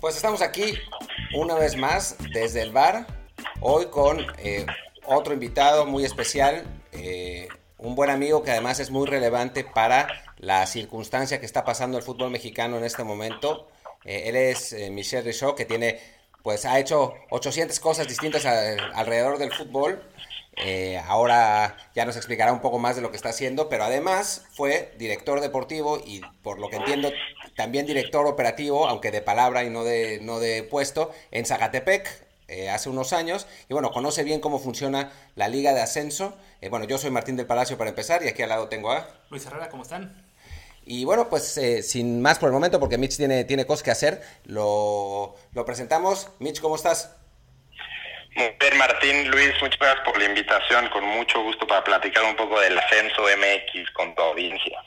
[0.00, 0.78] Pues estamos aquí
[1.34, 3.04] una vez más desde el bar,
[3.60, 4.64] hoy con eh,
[5.04, 10.06] otro invitado muy especial, eh, un buen amigo que además es muy relevante para
[10.36, 13.68] la circunstancia que está pasando el fútbol mexicano en este momento.
[14.04, 15.98] Eh, él es Michel Richaud, que tiene,
[16.44, 20.00] pues ha hecho 800 cosas distintas alrededor del fútbol.
[21.06, 24.94] ahora ya nos explicará un poco más de lo que está haciendo, pero además fue
[24.96, 27.10] director deportivo y por lo que entiendo
[27.58, 32.08] también director operativo, aunque de palabra y no de, no de puesto, en Zacatepec,
[32.46, 36.38] eh, hace unos años y bueno, conoce bien cómo funciona la liga de ascenso.
[36.60, 39.08] Eh, bueno, yo soy Martín del Palacio para empezar y aquí al lado tengo a...
[39.30, 40.24] Luis Herrera, ¿cómo están?
[40.86, 43.90] Y bueno, pues eh, sin más por el momento, porque Mitch tiene, tiene cosas que
[43.90, 46.30] hacer, lo, lo presentamos.
[46.38, 47.16] Mitch, ¿cómo estás?
[48.36, 52.36] Muy bien, Martín, Luis, muchas gracias por la invitación, con mucho gusto para platicar un
[52.36, 54.80] poco del ascenso MX con tu audiencia.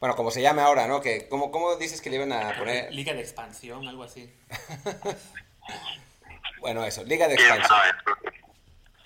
[0.00, 1.00] Bueno, como se llame ahora, ¿no?
[1.00, 2.92] Que, ¿cómo, ¿Cómo dices que le iban a poner?
[2.92, 4.32] Liga de expansión, algo así.
[6.60, 7.78] bueno, eso, Liga de expansión.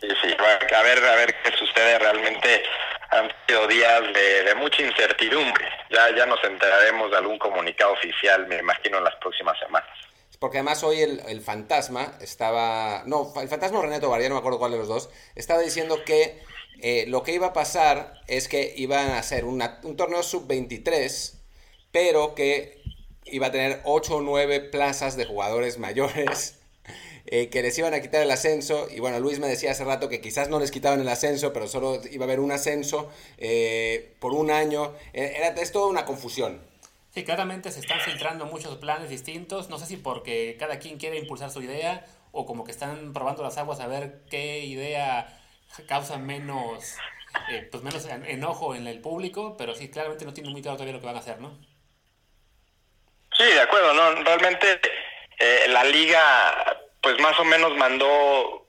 [0.00, 2.62] Sí, sí, a ver, a ver qué sucede realmente.
[3.11, 5.66] Han sido días de, mucha incertidumbre.
[5.91, 9.88] Ya, ya nos enteraremos de algún comunicado oficial, me imagino, en las próximas semanas.
[10.38, 13.02] Porque además hoy el, el fantasma estaba...
[13.05, 16.02] No, el fantasma o René Tobar, no me acuerdo cuál de los dos, estaba diciendo
[16.05, 16.41] que
[16.83, 19.61] eh, lo que iba a pasar es que iban a hacer un
[19.97, 21.34] torneo sub-23,
[21.92, 22.81] pero que
[23.25, 26.56] iba a tener 8 o 9 plazas de jugadores mayores.
[27.33, 28.89] Eh, que les iban a quitar el ascenso.
[28.91, 31.69] Y bueno, Luis me decía hace rato que quizás no les quitaban el ascenso, pero
[31.69, 33.08] solo iba a haber un ascenso
[33.39, 34.95] eh, por un año.
[35.12, 36.61] Era, es toda una confusión.
[37.14, 39.69] Sí, claramente se están filtrando muchos planes distintos.
[39.69, 43.45] No sé si porque cada quien quiere impulsar su idea o como que están probando
[43.45, 45.39] las aguas a ver qué idea
[45.87, 46.97] causa menos,
[47.51, 50.95] eh, pues menos enojo en el público, pero sí, claramente no tiene muy claro todavía
[50.95, 51.59] lo que van a hacer, ¿no?
[53.36, 54.23] Sí, de acuerdo, ¿no?
[54.23, 54.80] Realmente
[55.39, 58.67] eh, la liga, pues más o menos mandó,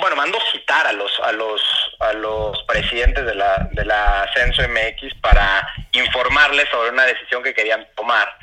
[0.00, 1.60] bueno, mandó citar a los, a los,
[2.00, 7.54] a los presidentes de la, de la Ascenso MX para informarles sobre una decisión que
[7.54, 8.34] querían tomar.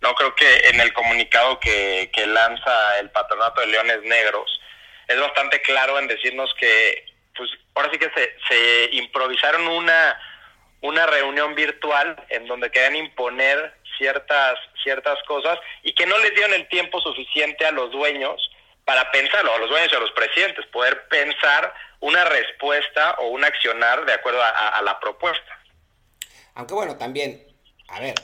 [0.00, 4.60] No creo que en el comunicado que, que lanza el patronato de Leones Negros
[5.08, 10.18] es bastante claro en decirnos que pues ahora sí que se, se improvisaron una,
[10.80, 16.54] una reunión virtual en donde querían imponer ciertas, ciertas cosas y que no les dieron
[16.54, 18.50] el tiempo suficiente a los dueños
[18.84, 23.44] para pensarlo, a los dueños y a los presidentes, poder pensar una respuesta o un
[23.44, 25.58] accionar de acuerdo a la propuesta.
[26.54, 27.46] Aunque bueno, también,
[27.88, 28.14] a ver,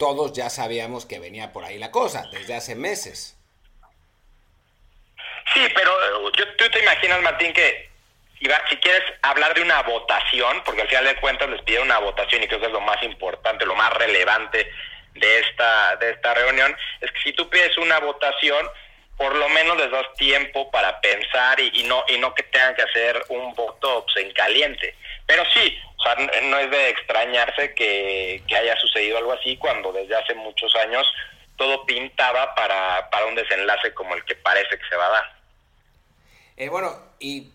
[0.00, 3.36] todos ya sabíamos que venía por ahí la cosa, desde hace meses.
[5.52, 7.89] Sí, pero eh, yo, tú te imaginas, Martín, que
[8.68, 12.42] si quieres hablar de una votación, porque al final de cuentas les pidieron una votación
[12.42, 14.70] y creo que es lo más importante, lo más relevante
[15.14, 18.66] de esta, de esta reunión, es que si tú pides una votación,
[19.16, 22.82] por lo menos les das tiempo para pensar y, no y no que tengan que
[22.82, 24.94] hacer un voto en caliente.
[25.26, 29.92] Pero sí, o sea, no es de extrañarse que, que haya sucedido algo así cuando
[29.92, 31.06] desde hace muchos años
[31.56, 35.32] todo pintaba para, para un desenlace como el que parece que se va a dar.
[36.56, 37.52] Eh, bueno, y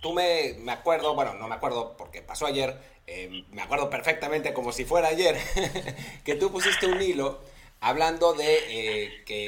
[0.00, 2.76] tú me, me acuerdo, bueno, no me acuerdo porque pasó ayer,
[3.06, 5.36] eh, me acuerdo perfectamente como si fuera ayer,
[6.24, 7.40] que tú pusiste un hilo
[7.80, 9.46] hablando de eh, que,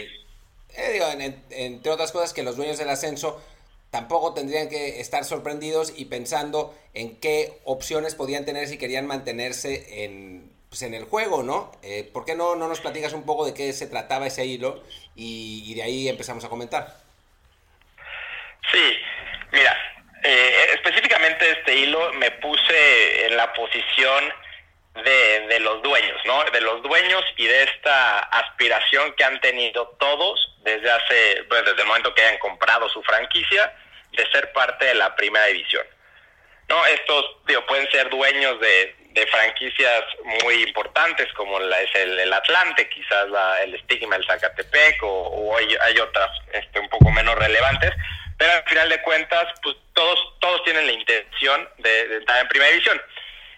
[0.75, 1.06] eh, digo,
[1.50, 3.41] entre otras cosas, que los dueños del ascenso
[3.91, 10.05] tampoco tendrían que estar sorprendidos y pensando en qué opciones podían tener si querían mantenerse
[10.05, 11.72] en, pues en el juego, ¿no?
[12.12, 14.81] ¿Por qué no, no nos platicas un poco de qué se trataba ese hilo
[15.16, 17.03] y, y de ahí empezamos a comentar?
[18.71, 18.78] Sí,
[19.53, 19.77] mira,
[20.23, 24.33] eh, específicamente este hilo me puse en la posición
[24.95, 26.45] de, los dueños, ¿no?
[26.45, 31.83] De los dueños y de esta aspiración que han tenido todos desde hace, pues desde
[31.83, 33.73] el momento que hayan comprado su franquicia,
[34.13, 35.87] de ser parte de la primera división.
[36.69, 36.84] ¿No?
[36.87, 38.97] Estos, digo, pueden ser dueños de,
[39.31, 40.05] franquicias
[40.43, 45.09] muy importantes como la, es el, el Atlante, quizás la, el estigma del Zacatepec o,
[45.09, 47.93] o hay, hay, otras este, un poco menos relevantes,
[48.41, 52.48] pero al final de cuentas, pues todos, todos tienen la intención de, de estar en
[52.48, 52.98] primera división.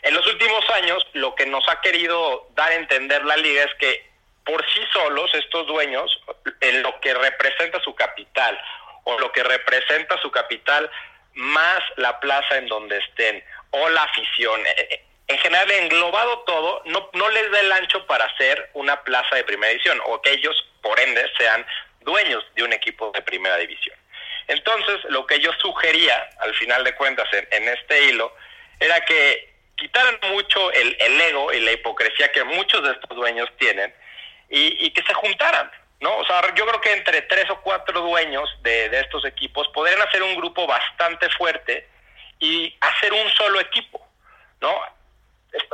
[0.03, 3.73] En los últimos años, lo que nos ha querido dar a entender la liga es
[3.79, 4.11] que
[4.45, 6.21] por sí solos estos dueños,
[6.61, 8.61] en lo que representa su capital
[9.05, 10.91] o lo que representa su capital
[11.35, 16.83] más la plaza en donde estén o la afición, eh, eh, en general englobado todo,
[16.87, 20.33] no, no les da el ancho para hacer una plaza de primera división o que
[20.33, 21.65] ellos, por ende, sean
[22.01, 24.02] dueños de un equipo de primera división.
[24.49, 28.35] Entonces, lo que yo sugería, al final de cuentas, en, este hilo,
[28.81, 33.93] era que quitaran mucho el, ego y la hipocresía que muchos de estos dueños tienen
[34.49, 36.17] y, que se juntaran, ¿no?
[36.19, 40.03] O sea, yo creo que entre tres o cuatro dueños de, de estos equipos podrían
[40.03, 41.89] hacer un grupo bastante fuerte
[42.39, 44.07] y hacer un solo equipo,
[44.61, 44.75] ¿no?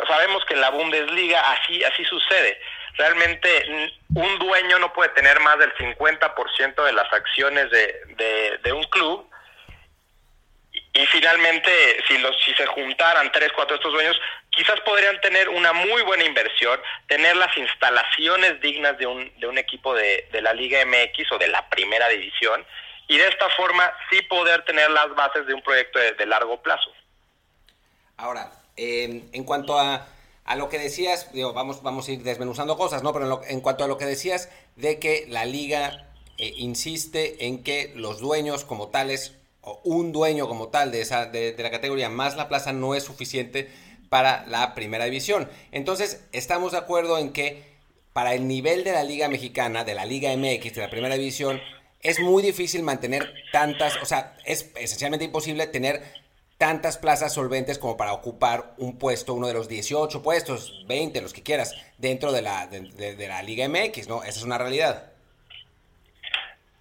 [0.06, 2.60] Sabemos que en la Bundesliga así, así sucede.
[2.98, 8.82] Realmente un dueño no puede tener más del 50% de las acciones de, de, un
[8.84, 9.30] club
[10.92, 11.70] y finalmente,
[12.08, 16.02] si, los, si se juntaran tres, cuatro de estos dueños, quizás podrían tener una muy
[16.02, 20.84] buena inversión, tener las instalaciones dignas de un, de un equipo de, de la Liga
[20.84, 22.66] MX o de la Primera División,
[23.06, 26.60] y de esta forma sí poder tener las bases de un proyecto de, de largo
[26.60, 26.90] plazo.
[28.16, 30.04] Ahora, eh, en cuanto a,
[30.48, 33.12] a, lo que decías, digo, vamos, vamos a ir desmenuzando cosas, ¿no?
[33.12, 37.92] Pero en, cuanto a lo que decías de que la liga eh, insiste en que
[37.94, 39.34] los dueños como tales
[39.84, 43.02] un dueño como tal de, esa, de, de, la categoría más la plaza no es
[43.02, 43.68] suficiente
[44.08, 45.48] para la primera división.
[45.72, 47.62] Entonces, estamos de acuerdo en que
[48.12, 51.60] para el nivel de la Liga Mexicana, de la Liga MX, de la primera división,
[52.00, 56.02] es muy difícil mantener tantas, o sea, es esencialmente imposible tener
[56.58, 61.32] tantas plazas solventes como para ocupar un puesto, uno de los 18 puestos, 20, los
[61.32, 64.22] que quieras, dentro de la, de, de, de la Liga MX, ¿no?
[64.24, 65.12] Esa es una realidad.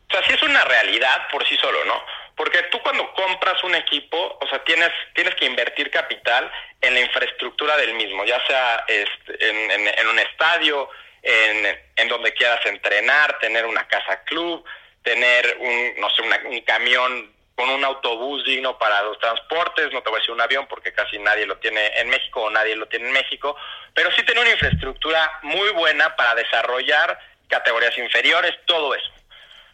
[0.10, 2.02] O sea, sí es una realidad por sí solo, ¿no?
[2.36, 6.52] Porque tú cuando compras un equipo, o sea, tienes, tienes que invertir capital
[6.82, 10.90] en la infraestructura del mismo, ya sea este, en, en, un estadio,
[11.22, 14.64] en, en, donde quieras entrenar, tener una casa club,
[15.04, 20.04] tener un, no sé, una, un camión con un autobús digno para los transportes, no
[20.04, 22.76] te voy a decir un avión porque casi nadie lo tiene en México o nadie
[22.76, 23.58] lo tiene en México,
[23.96, 29.10] pero sí tener una infraestructura muy buena para desarrollar categorías inferiores, todo eso.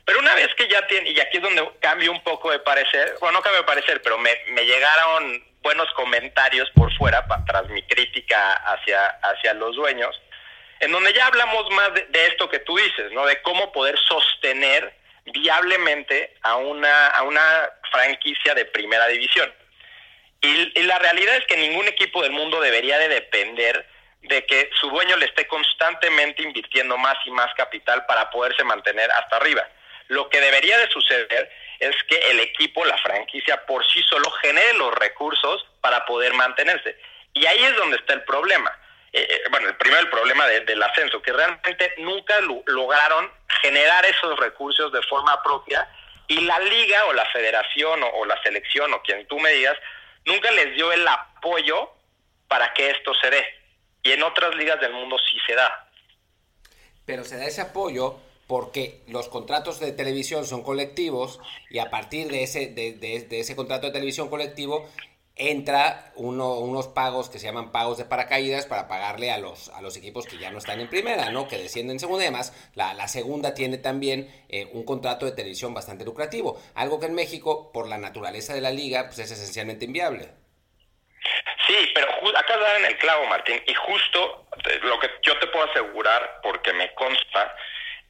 [0.05, 3.17] Pero una vez que ya tiene, y aquí es donde cambio un poco de parecer,
[3.19, 7.67] bueno, no cambio de parecer, pero me, me llegaron buenos comentarios por fuera para, tras
[7.67, 10.17] mi crítica hacia, hacia los dueños,
[10.79, 13.25] en donde ya hablamos más de, de, esto que tú dices, ¿no?
[13.25, 19.53] De cómo poder sostener viablemente a una, a una franquicia de primera división.
[20.41, 23.87] Y, y la realidad es que ningún equipo del mundo debería de depender
[24.23, 29.09] de que su dueño le esté constantemente invirtiendo más y más capital para poderse mantener
[29.11, 29.67] hasta arriba.
[30.07, 31.49] Lo que debería de suceder
[31.79, 36.97] es que el equipo, la franquicia por sí solo genere los recursos para poder mantenerse.
[37.33, 38.71] Y ahí es donde está el problema.
[39.13, 43.31] Eh, eh bueno, el primero el problema de, del ascenso, que realmente nunca lo, lograron
[43.61, 45.87] generar esos recursos de forma propia
[46.27, 49.77] y la liga o la federación o, la selección o quien tú me digas,
[50.25, 51.91] nunca les dio el apoyo
[52.47, 53.45] para que esto se dé.
[54.01, 55.89] Y en otras ligas del mundo sí se da.
[57.05, 61.39] Pero se da ese apoyo porque los contratos de televisión son colectivos
[61.69, 64.89] y a partir de ese, de ese contrato de televisión colectivo
[65.35, 69.81] entra uno, unos pagos que se llaman pagos de paracaídas para pagarle a los, a
[69.81, 71.47] los equipos que ya no están en primera, ¿no?
[71.47, 72.23] que descienden en segunda
[72.75, 77.71] la, segunda tiene también eh, un contrato de televisión bastante lucrativo, algo que en México
[77.71, 80.29] por la naturaleza de la liga pues es esencialmente inviable.
[81.67, 82.07] Sí, pero
[82.37, 84.47] acá dan el clavo, Martín, y justo
[84.83, 87.55] lo que yo te puedo asegurar, porque me consta,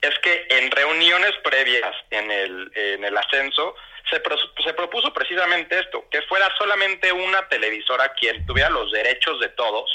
[0.02, 3.76] es que en reuniones previas en el, en el ascenso
[4.10, 4.22] se,
[4.64, 9.90] se propuso precisamente esto, que fuera solamente una televisora quien tuviera los derechos de todos,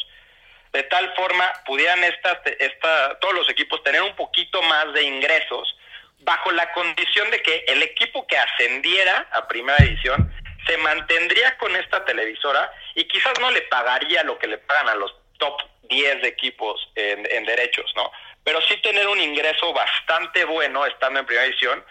[0.72, 5.76] de tal forma pudieran estas, esta, todos los equipos tener un poquito más de ingresos
[6.20, 10.32] bajo la condición de que el equipo que ascendiera a primera edición
[10.66, 14.94] se mantendría con esta televisora y quizás no le pagaría lo que le pagan a
[14.96, 18.12] los top 10 equipos en, en derechos, ¿no?
[18.48, 21.84] pero sí tener un ingreso bastante bueno estando en primera división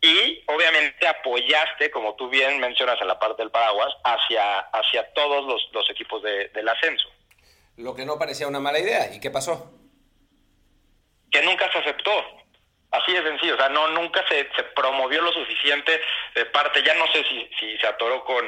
[0.00, 5.44] y obviamente apoyaste, como tú bien mencionas en la parte del paraguas, hacia, hacia todos
[5.46, 7.08] los, los equipos de, del ascenso.
[7.76, 9.12] Lo que no parecía una mala idea.
[9.14, 9.72] ¿Y qué pasó?
[11.30, 12.12] Que nunca se aceptó.
[12.90, 16.00] Así de sencillo, o sea, no, nunca se, se promovió lo suficiente
[16.34, 18.44] de parte, ya no sé si, si se atoró con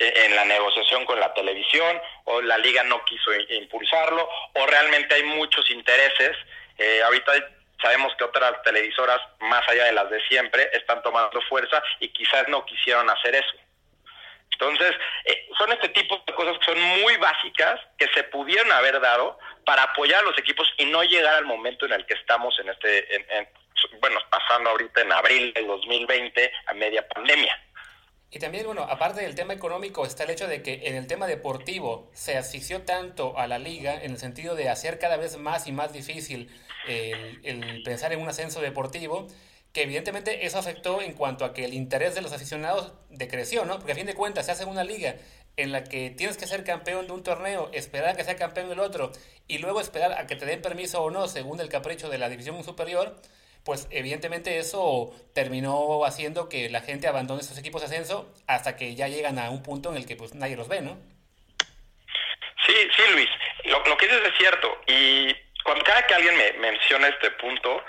[0.00, 5.14] eh, en la negociación con la televisión o la liga no quiso impulsarlo o realmente
[5.14, 6.36] hay muchos intereses
[6.78, 7.32] eh, ahorita
[7.84, 12.48] sabemos que otras televisoras, más allá de las de siempre, están tomando fuerza y quizás
[12.48, 13.54] no quisieron hacer eso.
[14.52, 14.92] Entonces,
[15.26, 19.38] eh, son este tipo de cosas que son muy básicas que se pudieron haber dado
[19.66, 22.70] para apoyar a los equipos y no llegar al momento en el que estamos en
[22.70, 23.48] este, en, en,
[24.00, 27.60] bueno, pasando ahorita en abril del 2020 a media pandemia.
[28.34, 31.28] Y también, bueno, aparte del tema económico, está el hecho de que en el tema
[31.28, 35.68] deportivo se asfixió tanto a la liga en el sentido de hacer cada vez más
[35.68, 36.50] y más difícil
[36.88, 39.28] el, el pensar en un ascenso deportivo,
[39.72, 43.76] que evidentemente eso afectó en cuanto a que el interés de los aficionados decreció, ¿no?
[43.76, 45.14] Porque a fin de cuentas se hace una liga
[45.56, 48.68] en la que tienes que ser campeón de un torneo, esperar a que sea campeón
[48.68, 49.12] del otro
[49.46, 52.28] y luego esperar a que te den permiso o no según el capricho de la
[52.28, 53.14] división superior,
[53.64, 58.94] pues evidentemente eso terminó haciendo que la gente abandone esos equipos de ascenso hasta que
[58.94, 60.98] ya llegan a un punto en el que pues nadie los ve, ¿no?
[62.66, 63.28] Sí, sí, Luis,
[63.64, 67.84] lo, que dices es cierto y cuando cada que alguien me menciona este punto,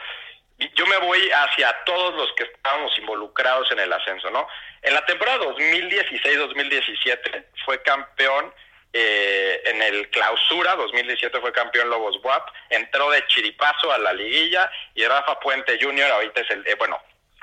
[0.76, 4.48] yo me voy hacia todos los que estábamos involucrados en el ascenso, ¿no?
[4.82, 8.54] En la temporada 2016-2017 fue campeón
[8.98, 14.72] eh, en el clausura, 2017 fue campeón Lobos WAP, entró de chiripazo a la liguilla
[14.94, 16.12] y Rafa Puente Jr.
[16.12, 16.98] ahorita es el, eh, bueno,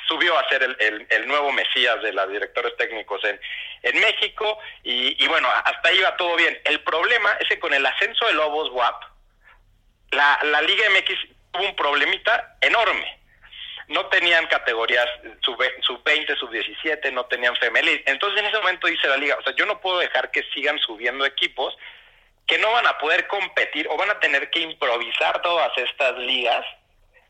[0.08, 3.38] subió a ser el, el, nuevo Mesías de los directores técnicos en,
[3.82, 6.58] en México y, y, bueno, hasta ahí va todo bien.
[6.64, 9.02] El problema es que con el ascenso de Lobos WAP,
[10.12, 11.18] la, la Liga MX
[11.50, 13.20] tuvo un problemita enorme.
[13.88, 15.06] No tenían categorías
[15.40, 18.02] sub-20, sub-17, no tenían femenil.
[18.06, 20.78] Entonces en ese momento dice la liga, o sea, yo no puedo dejar que sigan
[20.78, 21.76] subiendo equipos
[22.46, 26.64] que no van a poder competir o van a tener que improvisar todas estas ligas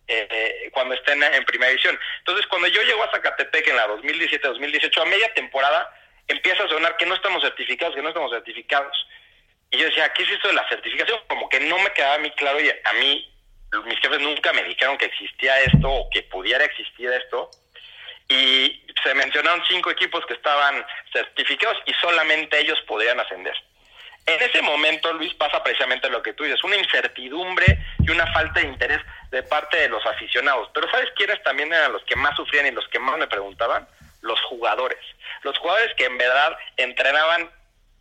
[0.09, 1.99] eh, cuando estén en primera división.
[2.19, 5.95] Entonces cuando yo llego a Zacatepec en la 2017-2018, a media temporada,
[6.29, 8.97] empieza a sonar que no estamos certificados, que no estamos certificados.
[9.71, 11.19] Y yo decía, ¿qué es esto de la certificación?
[11.29, 13.32] Como que no me quedaba a mí claro y a mí
[13.85, 17.51] mis jefes nunca me dijeron que existía esto o que pudiera existir esto.
[18.29, 23.55] Y se mencionaron cinco equipos que estaban certificados y solamente ellos podían ascender.
[24.27, 28.61] En ese momento, Luis, pasa precisamente lo que tú dices, una incertidumbre y una falta
[28.61, 29.01] de interés
[29.31, 30.71] de parte de los aficionados.
[30.73, 33.87] Pero ¿sabes quiénes también eran los que más sufrían y los que más me preguntaban?
[34.21, 35.01] Los jugadores.
[35.43, 37.51] Los jugadores que en verdad entrenaban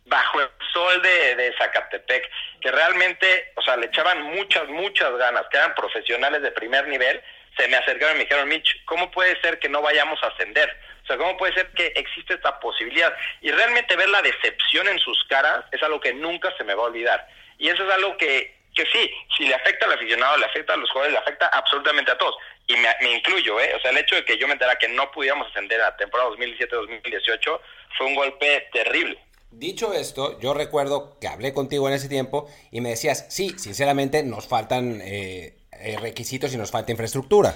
[0.04, 2.28] bajo el sol de, de, Zacatepec,
[2.60, 7.22] que realmente, o sea, le echaban muchas, muchas ganas, que eran profesionales de primer nivel,
[7.56, 10.74] se me acercaron y me dijeron, Mitch, ¿cómo puede ser que no vayamos a ascender?
[11.04, 13.14] O sea, ¿cómo puede ser que existe esta posibilidad?
[13.40, 16.84] Y realmente ver la decepción en sus caras es algo que nunca se me va
[16.84, 17.26] a olvidar.
[17.58, 20.76] Y eso es algo que, que sí, si le afecta al aficionado, le afecta a
[20.76, 22.36] los jugadores, le afecta absolutamente a todos.
[22.66, 23.74] Y me, incluyo, ¿eh?
[23.76, 25.96] O sea, el hecho de que yo me enterara que no pudiéramos ascender a la
[25.96, 27.60] temporada 2017-2018
[27.98, 29.18] fue un golpe terrible.
[29.52, 34.22] Dicho esto, yo recuerdo que hablé contigo en ese tiempo y me decías, sí, sinceramente
[34.22, 37.54] nos faltan eh, eh, requisitos y nos falta infraestructura.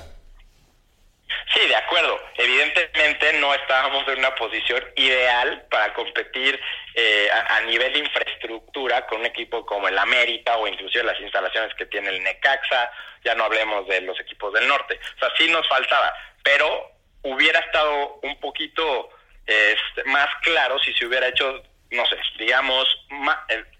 [1.54, 2.20] Sí, de acuerdo.
[2.36, 6.60] Evidentemente no estábamos en una posición ideal para competir
[6.94, 11.74] eh, a, nivel de infraestructura con un equipo como el América o inclusive las instalaciones
[11.76, 12.90] que tiene el Necaxa,
[13.24, 15.00] ya no hablemos de los equipos del norte.
[15.16, 16.12] O sea, sí nos faltaba,
[16.42, 19.08] pero hubiera estado un poquito
[19.46, 22.86] este, más claro si se hubiera hecho no sé, digamos,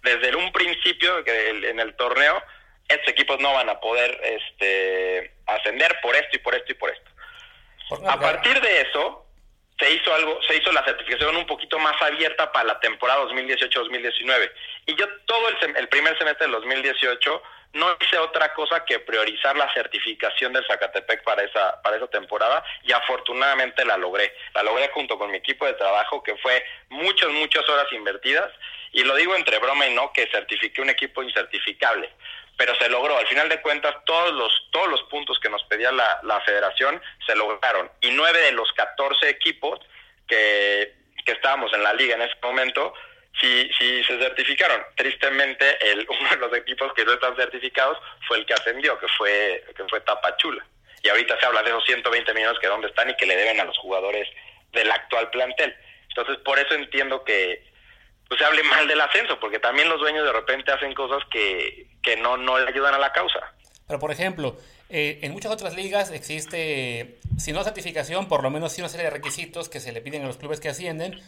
[0.03, 2.43] desde un principio en el torneo,
[2.89, 6.91] estos equipos no van a poder este, ascender por esto y por esto y por
[6.91, 7.11] esto.
[8.09, 9.27] a partir de eso,
[9.79, 14.53] se hizo algo, se hizo la certificación un poquito más abierta para la temporada 2018-2019.
[14.87, 17.43] Y yo todo el, el primer semestre del 2018
[17.73, 22.65] no hice otra cosa que priorizar la certificación del Zacatepec para esa, para esa temporada
[22.83, 24.35] y afortunadamente la logré.
[24.55, 28.51] La logré junto con mi equipo de trabajo que fue muchas, muchas horas invertidas
[28.93, 32.11] y lo digo entre broma y no que certifiqué un equipo incertificable.
[32.57, 35.93] Pero se logró, al final de cuentas todos los, todos los puntos que nos pedía
[35.93, 39.81] la, la federación se lograron y nueve de los 14 equipos
[40.27, 40.95] que,
[41.27, 42.95] que estábamos en la liga en ese momento
[43.41, 44.83] sí, sí se certificaron.
[44.97, 49.09] Tristemente, el, uno de los equipos que no están certificados fue el que ascendió, que
[49.17, 50.65] fue, que fue Tapachula.
[51.03, 53.61] Y ahorita se habla de esos 120 millones que dónde están y que le deben
[53.61, 54.29] a los jugadores
[54.73, 55.75] del actual plantel.
[56.09, 57.63] Entonces, por eso entiendo que
[58.29, 61.87] pues, se hable mal del ascenso, porque también los dueños de repente hacen cosas que,
[62.03, 63.55] que no, no le ayudan a la causa.
[63.87, 64.57] Pero, por ejemplo,
[64.89, 69.05] eh, en muchas otras ligas existe, si no certificación, por lo menos sí una serie
[69.05, 71.21] de requisitos que se le piden a los clubes que ascienden,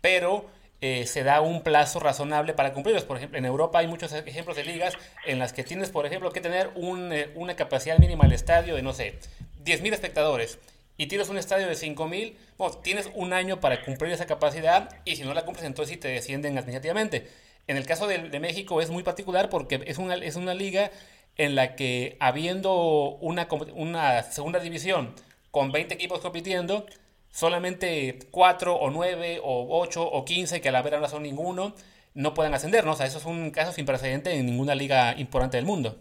[0.00, 0.50] pero
[0.80, 3.04] eh, se da un plazo razonable para cumplirlos.
[3.04, 4.94] Por ejemplo, en Europa hay muchos ejemplos de ligas
[5.26, 8.76] en las que tienes, por ejemplo, que tener un, eh, una capacidad mínima del estadio
[8.76, 9.18] de, no sé,
[9.64, 10.58] 10.000 espectadores
[10.96, 15.16] y tienes un estadio de 5.000, bueno, tienes un año para cumplir esa capacidad y
[15.16, 17.28] si no la cumples entonces sí te descienden administrativamente.
[17.68, 20.90] En el caso de, de México es muy particular porque es una, es una liga
[21.36, 25.14] en la que habiendo una, una segunda división
[25.50, 26.86] con 20 equipos compitiendo,
[27.30, 31.74] solamente 4 o 9 o 8 o 15, que a la verdad no son ninguno,
[32.14, 32.86] no puedan ascender.
[32.86, 35.96] O sea, eso es un caso sin precedente en ninguna liga importante del mundo.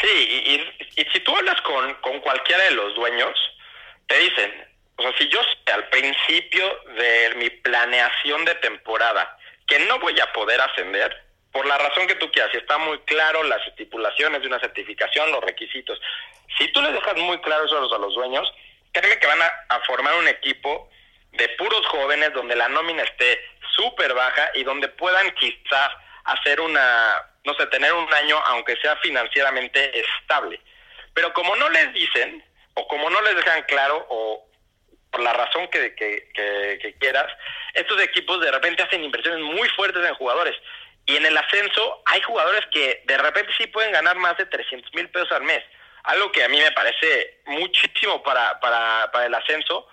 [0.00, 3.32] Sí, y, si tú hablas con, con cualquiera de los dueños,
[4.06, 4.52] te dicen,
[4.96, 5.40] o sea, si yo
[5.72, 6.64] al principio
[6.96, 11.16] de mi planeación de temporada que no voy a poder ascender,
[11.50, 15.30] por la razón que tú quieras, si está muy claro las estipulaciones de una certificación,
[15.30, 16.00] los requisitos,
[16.58, 18.50] si tú les dejas muy claro eso a los dueños,
[18.92, 20.88] créeme que van a, formar un equipo
[21.32, 23.40] de puros jóvenes donde la nómina esté
[23.74, 25.90] súper baja y donde puedan quizás
[26.24, 30.60] hacer una, no sé, tener un año, aunque sea financieramente estable.
[31.14, 32.44] Pero como no les dicen,
[32.74, 34.46] o como no les dejan claro, o
[35.10, 37.30] por la razón que, que, quieras,
[37.74, 40.56] estos equipos de repente hacen inversiones muy fuertes en jugadores.
[41.06, 44.94] Y en el ascenso hay jugadores que de repente sí pueden ganar más de 300
[44.94, 45.62] mil pesos al mes.
[46.04, 49.86] Algo que a mí me parece muchísimo para, para, para el ascenso,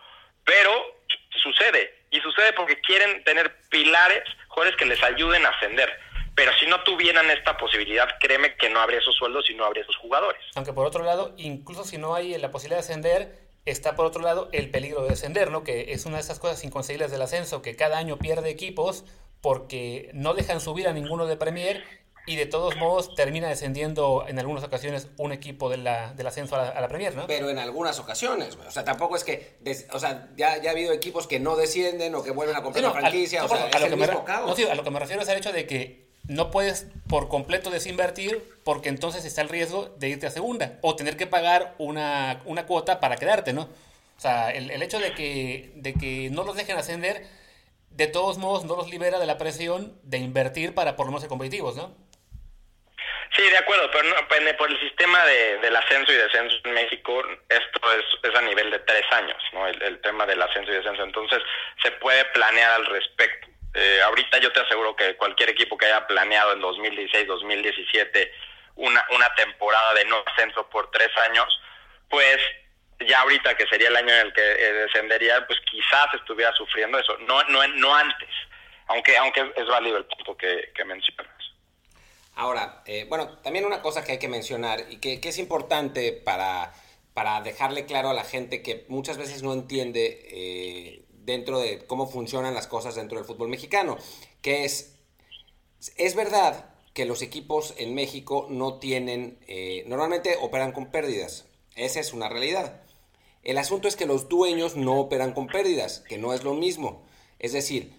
[0.43, 0.99] pero
[1.41, 1.93] sucede.
[2.11, 5.99] Y sucede porque quieren tener pilares, jugadores que les ayuden a ascender.
[6.35, 9.83] Pero si no tuvieran esta posibilidad, créeme que no habría esos sueldos y no habría
[9.83, 10.41] esos jugadores.
[10.55, 14.21] Aunque por otro lado, incluso si no hay la posibilidad de ascender, está por otro
[14.21, 15.63] lado el peligro de descender, ¿no?
[15.63, 19.05] Que es una de esas cosas inconseguibles del ascenso, que cada año pierde equipos
[19.41, 21.83] porque no dejan subir a ninguno de Premier
[22.25, 26.55] y de todos modos termina descendiendo en algunas ocasiones un equipo de la, del ascenso
[26.55, 27.27] a la, Premier, ¿no?
[27.27, 29.57] Pero en algunas ocasiones, o sea, tampoco es que,
[29.91, 32.83] o sea, ya, ya, ha habido equipos que no descienden o que vuelven a comprar
[32.83, 35.38] la franquicia, o sea, a, lo que me, a lo que me refiero es al
[35.38, 40.27] hecho de que no puedes por completo desinvertir porque entonces está el riesgo de irte
[40.27, 43.63] a segunda o tener que pagar una, una cuota para quedarte, ¿no?
[43.63, 47.25] O sea, el, el hecho de que, de que no los dejen ascender,
[47.89, 51.21] de todos modos no los libera de la presión de invertir para por lo menos
[51.21, 51.93] ser competitivos, ¿no?
[53.36, 54.15] Sí, de acuerdo, pero no,
[54.57, 58.71] por el sistema de, del ascenso y descenso en México, esto es, es a nivel
[58.71, 59.67] de tres años, ¿no?
[59.67, 61.03] El, tema del ascenso y descenso.
[61.03, 61.39] Entonces,
[61.81, 63.48] se puede planear al respecto.
[63.75, 68.33] Eh, ahorita yo te aseguro que cualquier equipo que haya planeado en 2016, 2017
[68.75, 71.62] una, una temporada de no ascenso por tres años,
[72.09, 72.38] pues
[73.07, 76.98] ya ahorita que sería el año en el que eh, descendería, pues quizás estuviera sufriendo
[76.98, 78.29] eso, no, no, no antes,
[78.88, 80.83] aunque, aunque es válido el punto que, que.
[82.39, 86.74] Ahora, eh, bueno, también una cosa que hay que mencionar y que, es importante para,
[87.13, 92.08] para, dejarle claro a la gente que muchas veces no entiende eh, dentro de cómo
[92.08, 93.98] funcionan las cosas dentro del fútbol mexicano,
[94.41, 94.96] que es,
[95.98, 101.99] es verdad que los equipos en México no tienen, eh, normalmente operan con pérdidas, esa
[101.99, 102.84] es una realidad.
[103.43, 107.04] El asunto es que los dueños no operan con pérdidas, que no es lo mismo.
[107.38, 107.98] Es decir,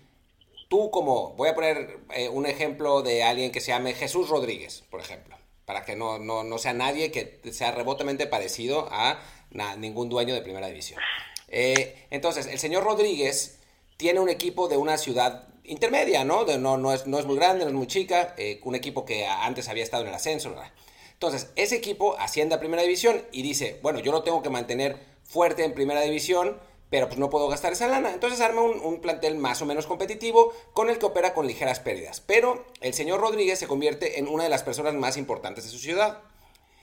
[0.71, 4.85] tú como, voy a poner eh, un ejemplo de alguien que se llame Jesús Rodríguez,
[4.89, 9.21] por ejemplo, para que no, no, sea nadie que sea remotamente parecido a
[9.79, 11.01] ningún dueño de primera división.
[11.49, 13.59] Eh, entonces, el señor Rodríguez
[13.97, 16.45] tiene un equipo de una ciudad intermedia, ¿no?
[16.45, 19.27] No, no, es, no es muy grande, no es muy chica, eh, un equipo que
[19.27, 20.71] antes había estado en el ascenso, ¿verdad?
[21.15, 24.99] Entonces, ese equipo asciende a primera división y dice, bueno, yo lo tengo que mantener
[25.25, 28.13] fuerte en primera división pero pues no puedo gastar esa lana.
[28.13, 32.21] Entonces arma un, plantel más o menos competitivo con el que opera con ligeras pérdidas.
[32.21, 35.79] Pero el señor Rodríguez se convierte en una de las personas más importantes de su
[35.79, 36.19] ciudad.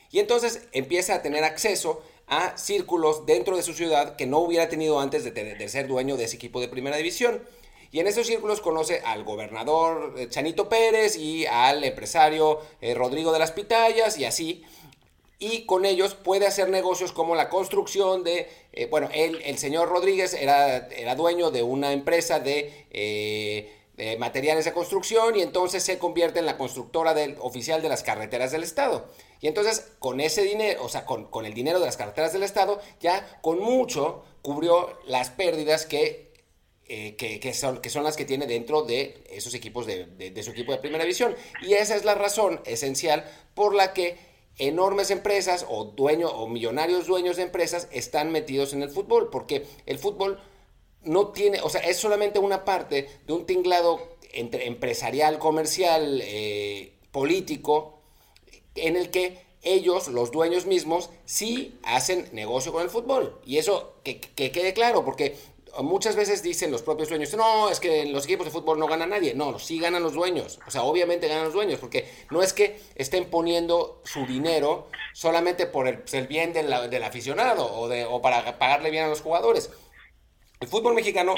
[0.10, 4.70] Y entonces empieza a tener acceso a círculos dentro de su ciudad que no hubiera
[4.70, 7.44] tenido antes de, ser dueño de ese equipo de primera división.
[7.92, 13.32] Y en esos círculos conoce al gobernador eh, Chanito Pérez y al empresario eh, Rodrigo
[13.32, 14.64] de las Pitayas y así
[15.40, 19.90] y con ellos puede hacer negocios como la construcción de, eh, bueno, él, el señor
[19.90, 26.00] Rodríguez era, era dueño de una empresa eh, de, materiales de construcción y entonces se
[26.00, 29.10] convierte en la constructora del, oficial de las carreteras del Estado.
[29.40, 32.82] Y entonces con ese dinero, o sea, con, el dinero de las carreteras del Estado,
[33.00, 36.34] ya con mucho cubrió las pérdidas que,
[36.88, 40.50] eh, que, son, que son las que tiene dentro de esos equipos de, de su
[40.50, 41.36] equipo de primera división.
[41.62, 43.24] Y esa es la razón esencial
[43.54, 44.26] por la que
[44.58, 49.66] enormes empresas o dueños o millonarios dueños de empresas están metidos en el fútbol, porque
[49.86, 50.40] el fútbol
[51.04, 56.94] no tiene, o sea, es solamente una parte de un tinglado entre empresarial, comercial, eh,
[57.12, 58.00] político,
[58.76, 63.40] en el que ellos, los dueños mismos, sí hacen negocio con el fútbol.
[63.46, 65.36] Y eso que, que quede claro, porque
[65.84, 69.06] muchas veces dicen los propios dueños, no, es que los equipos de fútbol no gana
[69.06, 69.34] nadie.
[69.34, 70.60] No, sí ganan los dueños.
[70.66, 75.68] O sea, obviamente ganan los dueños, porque no es que estén poniendo su dinero solamente
[75.68, 79.72] por el, bien del, aficionado o, de, o para pagarle bien a los jugadores.
[80.60, 81.36] El fútbol mexicano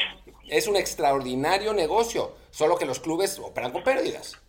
[0.47, 4.39] es un extraordinario negocio, solo que los clubes operan con pérdidas.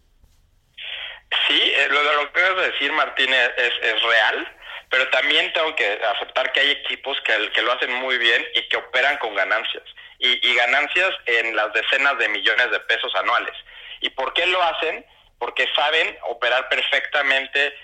[1.49, 4.60] Sí, eh, lo, lo que acabas de decir, Martín, es, es real
[4.91, 8.69] pero también tengo que aceptar que hay equipos que, que lo hacen muy bien y
[8.69, 9.85] que operan con ganancias,
[10.19, 13.55] y, ganancias en las decenas de millones de pesos anuales.
[14.01, 15.07] ¿Y por qué lo hacen?
[15.39, 17.75] Porque saben operar perfectamente,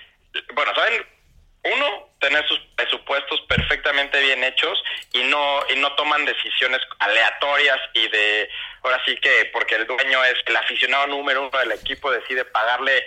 [0.52, 1.06] bueno, saben,
[1.64, 8.08] uno, tener sus presupuestos perfectamente bien hechos y no, y no toman decisiones aleatorias y
[8.08, 8.50] de,
[8.82, 13.06] ahora sí que porque el dueño es el aficionado número uno del equipo, decide pagarle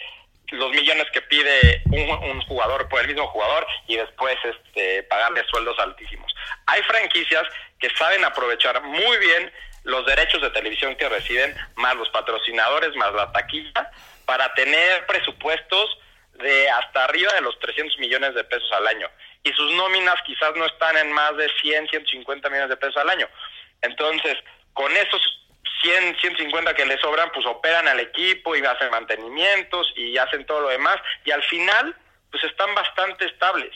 [0.52, 5.78] los millones que pide un, jugador por el mismo jugador y después este, pagarle sueldos
[5.80, 6.34] altísimos.
[6.66, 7.44] Hay franquicias
[7.80, 9.52] que saben aprovechar muy bien
[9.84, 13.92] los derechos de televisión que reciben, más los patrocinadores, más la taquilla,
[14.26, 15.98] para tener presupuestos
[16.34, 19.10] de hasta arriba de los 300 millones de pesos al año.
[19.42, 23.10] y sus nóminas quizás no están en más de 100, 150 millones de pesos al
[23.10, 23.28] año.
[23.82, 24.38] Entonces,
[24.74, 25.22] con esos
[25.82, 30.62] 100, 150 que les sobran, pues operan al equipo y hacen mantenimientos y hacen todo
[30.62, 31.96] lo demás y al final,
[32.32, 33.72] pues están bastante estables.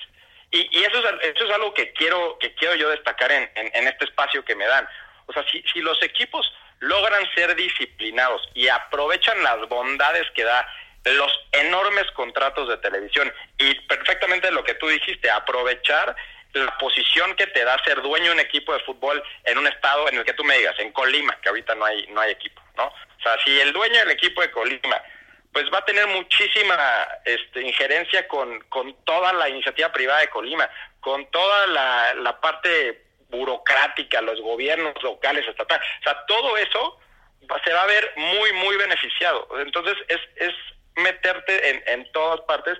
[0.51, 3.87] Y, y eso, es, eso es algo que quiero, que quiero yo destacar en, en,
[3.87, 4.87] este espacio que me dan.
[5.25, 10.67] O sea, si, si los equipos logran ser disciplinados y aprovechan las bondades que da
[11.05, 16.15] los enormes contratos de televisión y perfectamente lo que tú dijiste, aprovechar
[16.53, 20.07] la posición que te da ser dueño de un equipo de fútbol en un estado
[20.09, 22.61] en el que tú me digas, en Colima, que ahorita no hay no hay equipo,
[22.77, 22.85] ¿no?
[22.85, 25.01] O sea, si el dueño del equipo de Colima
[25.53, 30.67] pues va a tener muchísima este, injerencia con, con toda la iniciativa privada de Colima,
[30.99, 36.99] con toda la, la parte burocrática, los gobiernos locales, estatales, o sea, todo eso
[37.63, 39.47] se va a ver muy, muy beneficiado.
[39.59, 40.53] Entonces, es, es
[40.95, 42.79] meterte en, en todas partes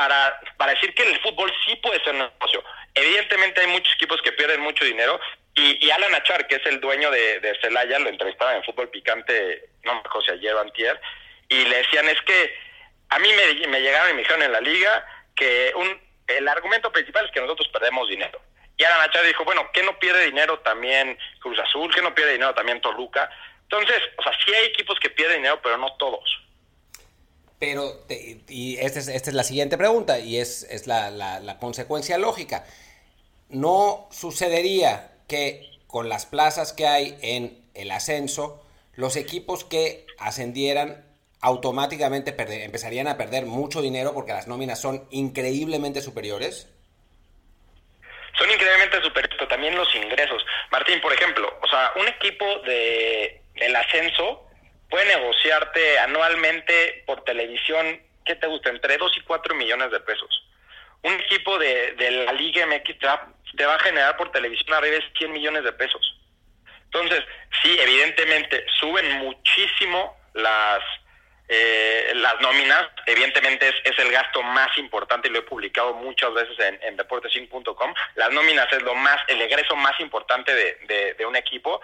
[0.00, 2.64] para, para decir que el fútbol sí puede ser un negocio.
[2.94, 5.20] Evidentemente hay muchos equipos que pierden mucho dinero
[5.54, 9.68] y, y Alan Achar, que es el dueño de, Celaya, lo entrevistaba en Fútbol Picante,
[9.84, 10.98] no me acuerdo si ayer o antier,
[11.50, 12.54] y le decían es que
[13.10, 16.90] a mí me, me llegaron y me dijeron en la liga que un, el argumento
[16.90, 18.40] principal es que nosotros perdemos dinero.
[18.78, 21.94] Y Alan Achar dijo, bueno, ¿qué no pierde dinero también Cruz Azul?
[21.94, 23.30] ¿Qué no pierde dinero también Toluca?
[23.64, 26.40] Entonces, o sea, sí hay equipos que pierden dinero, pero no todos.
[27.60, 27.92] Pero,
[28.48, 32.64] y esta es, esta es la siguiente pregunta, y es, la, consecuencia lógica.
[33.50, 41.04] ¿No sucedería que con las plazas que hay en el ascenso, los equipos que ascendieran
[41.42, 46.66] automáticamente empezarían a perder mucho dinero porque las nóminas son increíblemente superiores?
[48.38, 50.42] Son increíblemente superiores, pero también los ingresos.
[50.72, 54.49] Martín, por ejemplo, o sea, un equipo de, del ascenso
[54.90, 58.70] puede negociarte anualmente por televisión, ¿qué te gusta?
[58.70, 60.46] Entre 2 y 4 millones de pesos.
[61.02, 62.98] Un equipo de, de la Liga MX
[63.56, 66.16] te va, a generar por televisión arriba de 100 millones de pesos.
[66.84, 67.24] Entonces,
[67.62, 70.80] sí, evidentemente suben muchísimo las,
[71.48, 76.34] eh, las nóminas, evidentemente es, es, el gasto más importante y lo he publicado muchas
[76.34, 77.94] veces en, en deportesin.com.
[78.16, 81.80] Las nóminas es lo más, el egreso más importante de, de, de un equipo,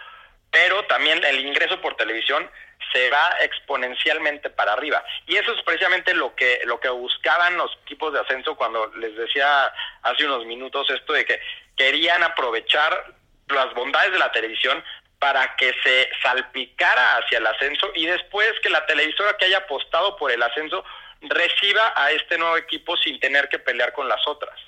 [0.56, 2.50] pero también el ingreso por televisión
[2.90, 5.04] se va exponencialmente para arriba.
[5.26, 9.14] Y eso es precisamente lo que, lo que buscaban los equipos de ascenso cuando les
[9.16, 11.38] decía hace unos minutos esto de que
[11.76, 13.12] querían aprovechar
[13.48, 14.82] las bondades de la televisión
[15.18, 20.16] para que se salpicara hacia el ascenso y después que la televisora que haya apostado
[20.16, 20.82] por el ascenso
[21.20, 24.58] reciba a este nuevo equipo sin tener que pelear con las otras.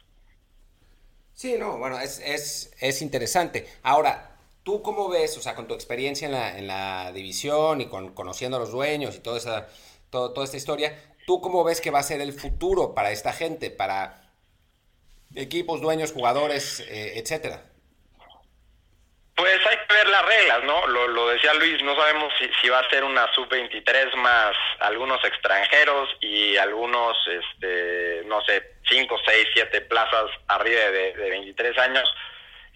[1.33, 3.67] Sí, no, bueno, es, es, es interesante.
[3.83, 4.28] Ahora,
[4.69, 8.13] ¿Tú cómo ves, o sea, con tu experiencia en la, en la división y con
[8.13, 9.67] conociendo a los dueños y toda, esa,
[10.11, 10.93] todo, toda esta historia,
[11.27, 14.21] ¿tú cómo ves que va a ser el futuro para esta gente, para
[15.35, 17.63] equipos, dueños, jugadores, eh, etcétera?
[19.37, 20.87] Pues hay que ver las reglas, ¿no?
[20.87, 26.11] Lo, decía Luis, no sabemos si, si va a ser una sub-23 más algunos extranjeros
[26.21, 32.15] y algunos, este, no sé, 5, 6, 7 plazas arriba de, de 23 años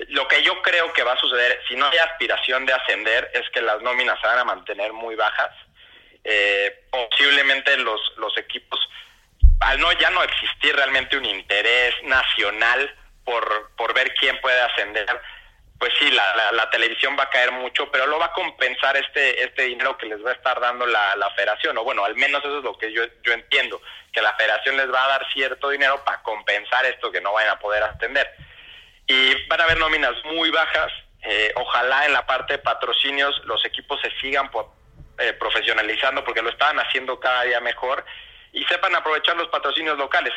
[0.09, 3.49] lo que yo creo que va a suceder, si no hay aspiración de ascender, es
[3.51, 5.51] que las nóminas se van a mantener muy bajas.
[6.25, 8.79] Eh, posiblemente los, los equipos,
[9.61, 15.07] al no ya no existir realmente un interés nacional por, por ver quién puede ascender,
[15.79, 19.43] pues sí, la, la, televisión va a caer mucho, pero lo va a compensar este,
[19.43, 22.41] este dinero que les va a estar dando la, la federación, o bueno, al menos
[22.45, 25.71] eso es lo que yo, yo entiendo, que la federación les va a dar cierto
[25.71, 28.33] dinero para compensar esto que no vayan a poder ascender
[29.07, 30.93] y van a haber nóminas muy bajas.
[31.23, 34.51] Eh, ojalá en la parte de patrocinios los equipos se sigan
[35.19, 38.05] eh, profesionalizando porque lo estaban haciendo cada día mejor
[38.53, 40.33] y sepan aprovechar los patrocinios locales.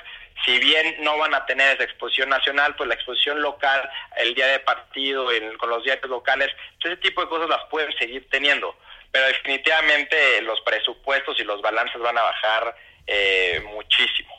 [0.46, 4.48] Si bien no van a tener esa exposición nacional, pues la exposición local, el día
[4.48, 6.50] de partido, con los diarios locales,
[6.84, 8.78] ese tipo de cosas las pueden seguir teniendo.
[9.12, 12.76] Pero definitivamente los presupuestos y los balances van a bajar
[13.08, 14.35] eh, muchísimo.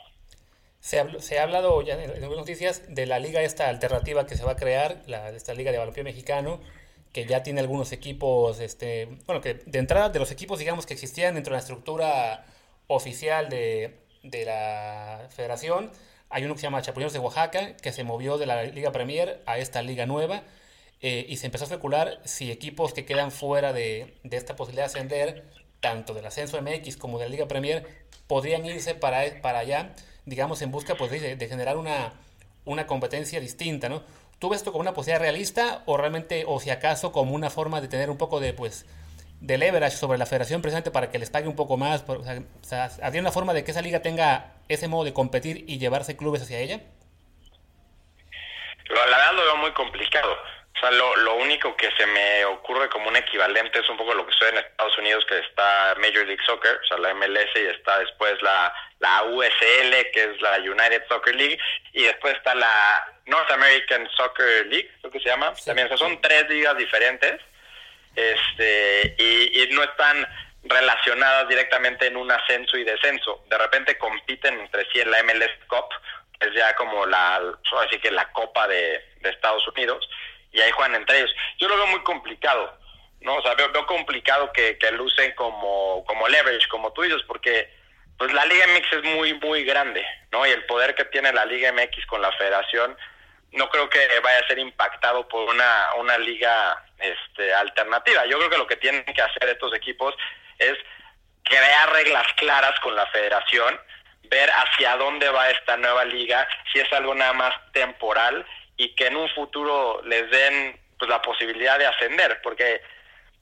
[0.79, 4.37] Se ha, se ha hablado ya en, algunas noticias de la liga esta alternativa que
[4.37, 6.59] se va a crear, la, esta liga de balompié mexicano,
[7.13, 10.93] que ya tiene algunos equipos, este, bueno, que de entrada de los equipos, digamos, que
[10.93, 12.45] existían dentro de la estructura
[12.87, 15.91] oficial de, de la federación,
[16.29, 19.41] hay uno que se llama Chapulinos de Oaxaca, que se movió de la Liga Premier
[19.45, 20.43] a esta liga nueva,
[21.01, 24.85] eh, y se empezó a especular si equipos que quedan fuera de, de esta posibilidad
[24.85, 25.43] de ascender,
[25.79, 27.87] tanto del ascenso MX como de la Liga Premier,
[28.27, 29.93] podrían irse para, para allá
[30.27, 32.13] digamos, en busca pues, de, generar una,
[32.65, 34.03] una competencia distinta, ¿no?
[34.39, 37.81] ¿Tú ves esto como una posibilidad realista o realmente, o si acaso, como una forma
[37.81, 38.85] de tener un poco de, pues,
[39.39, 42.03] de leverage sobre la federación precisamente para que les pague un poco más?
[42.07, 42.23] o
[42.61, 46.17] sea, ¿Habría una forma de que esa liga tenga ese modo de competir y llevarse
[46.17, 46.81] clubes hacia ella?
[48.89, 50.29] la verdad lo muy complicado.
[50.77, 54.13] O sea, lo, lo único que se me ocurre como un equivalente es un poco
[54.13, 57.49] lo que sucede en Estados Unidos, que está Major League Soccer, o sea, la MLS,
[57.55, 61.59] y está después la, la USL, que es la United Soccer League,
[61.93, 65.51] y después está la North American Soccer League, creo que se llama.
[65.65, 67.41] También, o sea, son tres ligas diferentes,
[68.15, 70.27] este, y, y no están
[70.63, 73.43] relacionadas directamente en un ascenso y descenso.
[73.49, 75.89] De repente compiten entre sí en la MLS Cup,
[76.39, 77.41] que es ya como la,
[77.83, 80.07] así que la Copa de, de Estados Unidos
[80.57, 81.33] y ahí juegan entre ellos.
[81.59, 82.75] Yo lo veo muy complicado,
[83.21, 83.35] ¿no?
[83.35, 87.71] O sea, veo, complicado que, que, lucen como, como leverage, como tú dices, porque
[88.17, 90.47] pues la Liga MX es muy, muy grande, ¿no?
[90.47, 92.97] Y el poder que tiene la Liga MX con la federación
[93.51, 98.25] no creo que vaya a ser impactado por una, una liga este, alternativa.
[98.25, 100.15] Yo creo que lo que tienen que hacer estos equipos
[100.57, 100.73] es
[101.43, 103.79] crear reglas claras con la federación,
[104.23, 108.45] ver hacia dónde va esta nueva liga, si es algo nada más temporal
[108.77, 112.81] y que en un futuro les den pues la posibilidad de ascender, porque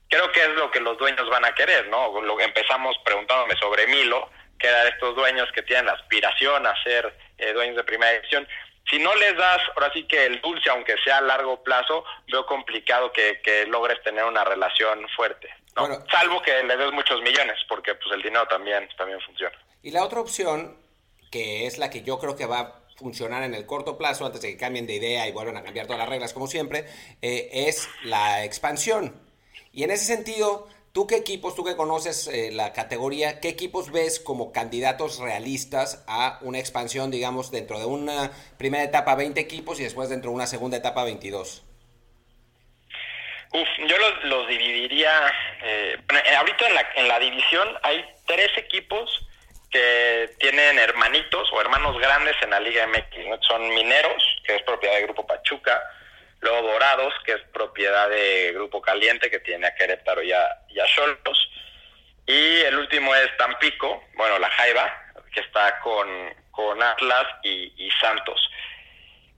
[0.09, 2.21] creo que es lo que los dueños van a querer, ¿no?
[2.21, 7.13] Lo empezamos preguntándome sobre Milo, que eran estos dueños que tienen la aspiración a ser
[7.37, 8.47] eh, dueños de primera división.
[8.89, 12.45] Si no les das, ahora sí que el dulce, aunque sea a largo plazo, veo
[12.45, 15.49] complicado que, que logres tener una relación fuerte.
[15.75, 15.87] ¿no?
[15.87, 19.57] Bueno, Salvo que le des muchos millones, porque pues el dinero también, también funciona.
[19.81, 20.77] Y la otra opción,
[21.31, 24.49] que es la que yo creo que va funcionar en el corto plazo, antes de
[24.49, 26.85] que cambien de idea y vuelvan a cambiar todas las reglas como siempre,
[27.21, 29.21] eh, es la expansión.
[29.73, 33.91] Y en ese sentido, ¿tú qué equipos, tú que conoces eh, la categoría, qué equipos
[33.91, 39.79] ves como candidatos realistas a una expansión, digamos, dentro de una primera etapa 20 equipos
[39.79, 41.63] y después dentro de una segunda etapa 22?
[43.53, 45.31] Uf, yo los, los dividiría,
[45.63, 45.97] eh,
[46.37, 49.25] ahorita en la, en la división hay tres equipos
[49.71, 53.27] que tienen hermanitos o hermanos grandes en la Liga MX.
[53.27, 53.41] ¿no?
[53.41, 55.81] Son Mineros, que es propiedad del Grupo Pachuca,
[56.41, 60.79] luego Dorados, que es propiedad de Grupo Caliente, que tiene a Querétaro y a, y
[60.79, 61.49] a Xolos,
[62.27, 66.07] y el último es Tampico, bueno, la Jaiba, que está con,
[66.51, 68.49] con Atlas y, Santos.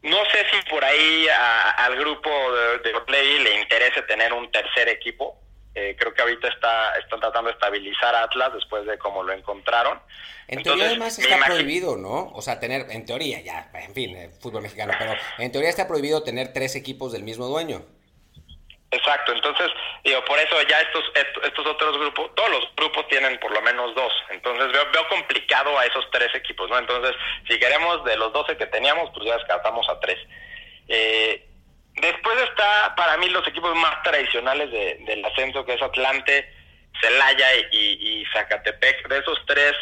[0.02, 5.38] No sé si por ahí al grupo de, de le interese tener un tercer equipo,
[5.80, 9.32] eh, creo que ahorita está, están tratando de estabilizar a Atlas después de cómo lo
[9.32, 10.02] encontraron.
[10.48, 12.32] En teoría además está prohibido, ¿no?
[12.34, 15.88] O sea, tener, en teoría ya, en fin, eh, fútbol mexicano, pero en teoría está
[15.88, 17.86] prohibido tener tres equipos del mismo dueño.
[18.90, 19.70] Exacto, entonces,
[20.04, 21.04] digo, por eso ya estos,
[21.44, 25.78] estos otros grupos, todos los grupos tienen por lo menos dos, entonces veo, veo complicado
[25.78, 26.80] a esos tres equipos, ¿no?
[26.80, 27.14] Entonces,
[27.48, 30.18] si queremos de los 12 que teníamos, pues ya descartamos a tres.
[30.88, 31.47] Eh,
[32.02, 36.54] Después está para mí los equipos más tradicionales de, del ascenso, que es Atlante,
[37.02, 39.08] Celaya y, Zacatepec.
[39.08, 39.74] De esos tres,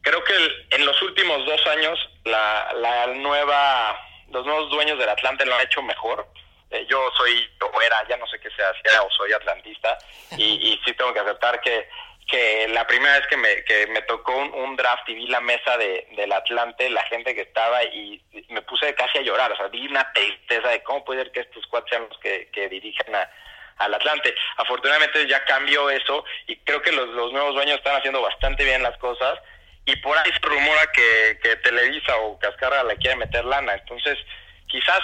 [0.00, 5.08] creo que el, en los últimos dos años la, la nueva, los nuevos dueños del
[5.08, 6.26] Atlante lo han hecho mejor.
[6.70, 9.96] Eh, yo soy, o era, ya no sé qué sea, si era o soy atlantista,
[10.36, 11.88] y sí tengo que aceptar que
[12.26, 15.76] que la primera vez que me, que me tocó un, draft y vi la mesa
[15.78, 19.68] de, del Atlante, la gente que estaba y me puse casi a llorar, o sea,
[19.68, 23.14] vi una tristeza de cómo puede ser que estos cuatro sean los que, que dirigen
[23.14, 23.30] a,
[23.78, 24.34] al Atlante.
[24.56, 28.82] Afortunadamente ya cambió eso y creo que los, los nuevos dueños están haciendo bastante bien
[28.82, 29.38] las cosas
[29.84, 34.18] y por ahí se rumora que, que Televisa o Cascarra le quiere meter lana, entonces
[34.66, 35.00] quizás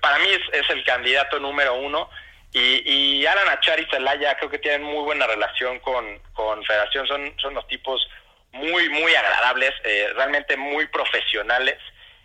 [0.00, 2.10] para mí es, es el candidato número uno
[2.52, 7.06] y, y Alan Achar y Celaya creo que tienen muy buena relación con, con Federación,
[7.06, 8.08] son, son los tipos
[8.52, 11.76] muy, muy agradables, eh, realmente muy profesionales.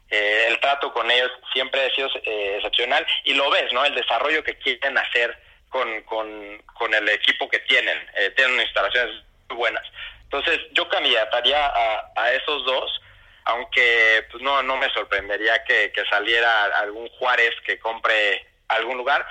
[0.09, 3.85] Eh, el trato con ellos siempre ha sido eh, excepcional y lo ves, ¿no?
[3.85, 5.37] El desarrollo que quieren hacer
[5.69, 7.97] con, con, con el equipo que tienen.
[8.17, 9.83] Eh, tienen instalaciones muy buenas.
[10.23, 13.01] Entonces, yo candidataría a, a esos dos,
[13.45, 19.25] aunque pues no, no me sorprendería que, que saliera algún Juárez que compre algún lugar.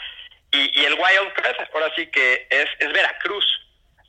[0.53, 3.45] Y, y el wild card, ahora sí que es, es Veracruz,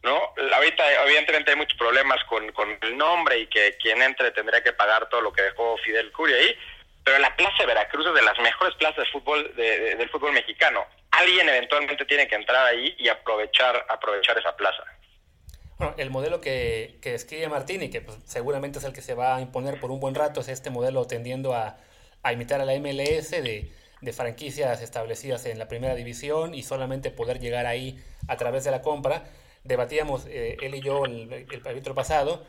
[0.03, 0.33] ¿no?
[0.53, 4.73] Ahorita evidentemente hay muchos problemas con, con el nombre y que quien entre tendría que
[4.73, 6.57] pagar todo lo que dejó Fidel Curia ahí,
[7.03, 10.09] pero la Plaza de Veracruz es de las mejores plazas de fútbol de, de, del
[10.09, 10.85] fútbol mexicano.
[11.11, 14.83] Alguien eventualmente tiene que entrar ahí y aprovechar aprovechar esa plaza.
[15.77, 19.15] Bueno, el modelo que, que escribe Martín y que pues, seguramente es el que se
[19.15, 21.77] va a imponer por un buen rato es este modelo tendiendo a,
[22.21, 23.71] a imitar a la MLS de
[24.01, 28.71] de franquicias establecidas en la primera división y solamente poder llegar ahí a través de
[28.71, 29.25] la compra.
[29.63, 32.43] Debatíamos eh, él y yo el, el capítulo pasado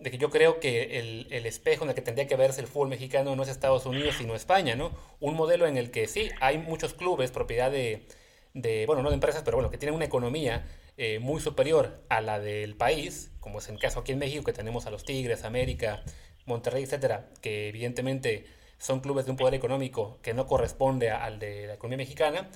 [0.00, 2.68] de que yo creo que el, el, espejo en el que tendría que verse el
[2.68, 4.92] fútbol mexicano no es Estados Unidos sino España, ¿no?
[5.18, 8.06] Un modelo en el que sí, hay muchos clubes, propiedad de,
[8.54, 10.66] de bueno, no de empresas, pero bueno, que tienen una economía
[10.96, 14.52] eh, muy superior a la del país, como es el caso aquí en México, que
[14.52, 16.02] tenemos a los Tigres, América,
[16.46, 18.46] Monterrey, etcétera, que evidentemente
[18.78, 22.48] son clubes de un poder económico que no corresponde al de la economía mexicana.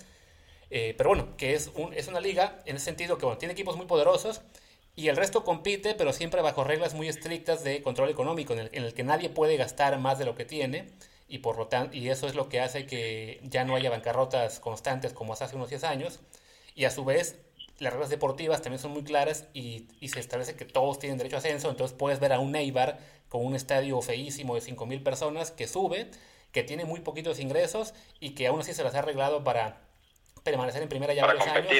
[0.70, 3.52] Eh, pero bueno, que es, un, es una liga en el sentido que bueno, tiene
[3.52, 4.40] equipos muy poderosos
[4.94, 8.94] y el resto compite, pero siempre bajo reglas muy estrictas de control económico, en el,
[8.94, 10.86] que nadie puede gastar más de lo que tiene
[11.28, 14.60] y por lo tanto, y eso es lo que hace que ya no haya bancarrotas
[14.60, 16.20] constantes como hace unos 10 años.
[16.74, 17.38] Y a su vez,
[17.78, 21.36] las reglas deportivas también son muy claras y, y, se establece que todos tienen derecho
[21.36, 22.98] a ascenso, entonces puedes ver a un Neibar
[23.32, 26.10] con un estadio feísimo de 5.000 personas que sube,
[26.52, 29.80] que tiene muy poquitos ingresos y que aún así se las ha arreglado para
[30.42, 31.72] permanecer en primera ya varios años.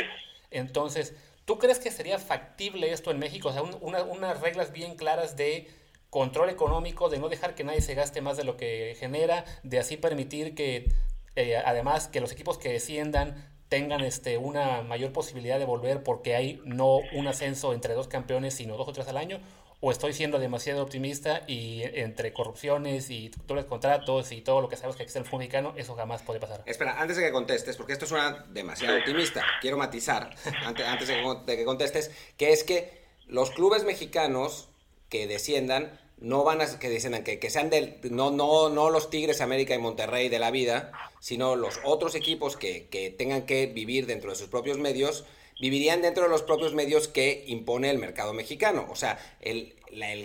[0.51, 3.51] Entonces, ¿tú crees que sería factible esto en México?
[3.51, 5.69] O sea, un, una, unas reglas bien claras de
[6.09, 9.79] control económico, de no dejar que nadie se gaste más de lo que genera, de
[9.79, 10.91] así permitir que,
[11.37, 16.35] eh, además, que los equipos que desciendan tengan este, una mayor posibilidad de volver porque
[16.35, 19.38] hay no un ascenso entre dos campeones, sino dos o tres al año?
[19.85, 24.77] ¿O estoy siendo demasiado optimista y entre corrupciones y dobles contratos y todo lo que
[24.77, 26.62] sabemos que existe en el fútbol mexicano, eso jamás puede pasar?
[26.66, 31.14] Espera, antes de que contestes, porque esto suena demasiado optimista, quiero matizar, antes, antes de,
[31.14, 34.68] que, de que contestes, que es que los clubes mexicanos
[35.09, 39.11] que desciendan no van a que desciendan, que, que sean del, no, no, no los
[39.11, 43.66] Tigres, América y Monterrey de la vida, sino los otros equipos que, que tengan que
[43.66, 45.25] vivir dentro de sus propios medios,
[45.62, 48.85] vivirían dentro de los propios medios que impone el mercado mexicano.
[48.90, 49.72] O sea, el,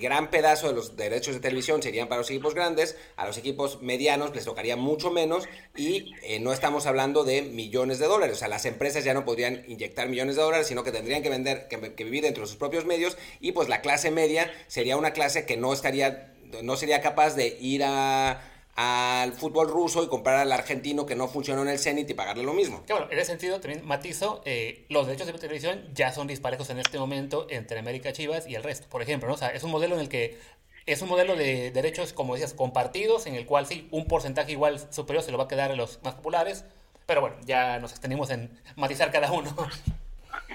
[0.02, 3.82] gran pedazo de los derechos de televisión serían para los equipos grandes, a los equipos
[3.84, 5.44] medianos les tocaría mucho menos
[5.76, 8.38] y eh, no estamos hablando de millones de dólares.
[8.38, 11.30] O sea, las empresas ya no podrían inyectar millones de dólares, sino que tendrían que,
[11.30, 15.12] vender, que vivir dentro de sus propios medios y pues la clase media sería una
[15.12, 20.36] clase que no estaría, no sería capaz de ir a al fútbol ruso y comprar
[20.36, 22.86] al argentino que no funcionó en el Zenit y pagarle lo mismo.
[22.86, 26.70] Que bueno, en ese sentido también matizo, eh, los derechos de televisión ya son disparejos
[26.70, 29.34] en este momento entre América Chivas y el resto, por ejemplo, ¿no?
[29.34, 30.38] O sea, es un modelo en el que
[30.86, 34.80] es un modelo de derechos, como decías, compartidos, en el cual sí, un porcentaje igual
[34.94, 36.64] superior se lo va a quedar a los más populares,
[37.08, 39.56] pero bueno, ya nos extendimos en matizar cada uno.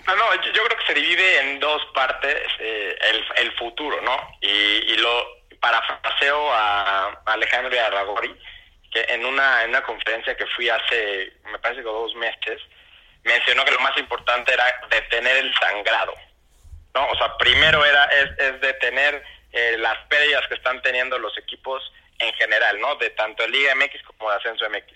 [0.06, 4.00] No, no, yo, yo creo que se divide en dos partes eh, el, el, futuro,
[4.02, 4.16] ¿no?
[4.40, 8.36] Y, y lo parafraseo a, Alejandro Arragori,
[8.90, 12.60] que en una, en una conferencia que fui hace, me parece que dos meses,
[13.22, 16.14] mencionó que lo más importante era detener el sangrado.
[16.94, 17.06] ¿no?
[17.08, 19.22] O sea, primero era es, detener
[19.52, 21.80] eh, las pérdidas que están teniendo los equipos
[22.18, 22.96] en general, ¿no?
[22.96, 24.92] De tanto Liga MX como de Ascenso MX.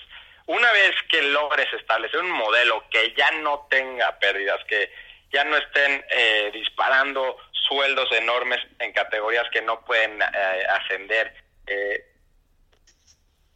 [0.46, 4.92] Una vez que logres establecer un modelo que ya no tenga pérdidas, que
[5.32, 7.36] ya no estén eh, disparando
[7.68, 11.34] sueldos enormes en categorías que no pueden eh, ascender,
[11.66, 12.04] eh,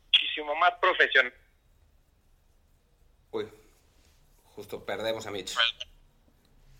[0.07, 1.33] muchísimo más profesional.
[3.31, 3.49] Uy,
[4.55, 5.57] justo perdemos a Mitch.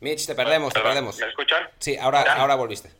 [0.01, 1.19] Mitch, te perdemos, Perdón, te perdemos.
[1.19, 1.71] ¿Me escuchan?
[1.79, 2.35] Sí, ahora, ¿Ya?
[2.35, 2.91] ahora volviste.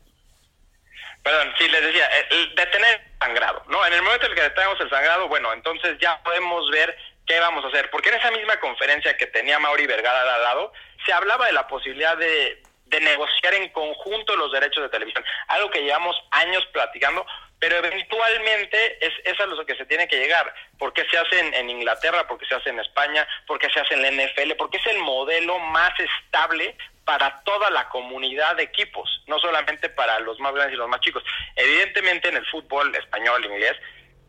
[1.23, 3.85] Perdón, sí, les decía, el detener el sangrado, ¿no?
[3.85, 7.39] En el momento en el que detenemos el sangrado, bueno, entonces ya podemos ver qué
[7.39, 7.89] vamos a hacer.
[7.91, 10.73] Porque en esa misma conferencia que tenía Mauri Vergara al lado,
[11.05, 15.71] se hablaba de la posibilidad de, de negociar en conjunto los derechos de televisión, algo
[15.71, 17.25] que llevamos años platicando,
[17.57, 20.53] pero eventualmente es, es a lo que se tiene que llegar.
[20.77, 22.27] ¿Por qué se hace en, Inglaterra?
[22.27, 23.25] ¿Por qué se hace en España?
[23.47, 24.55] ¿Por qué se hace en la NFL?
[24.57, 26.75] Porque es el modelo más estable
[27.05, 30.99] para toda la comunidad de equipos, no solamente para los más grandes y los más
[30.99, 31.23] chicos.
[31.55, 33.77] Evidentemente en el fútbol español, inglés,